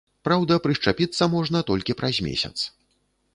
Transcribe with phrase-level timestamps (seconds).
[0.27, 2.55] Праўда, прышчапіцца можна толькі праз месяц.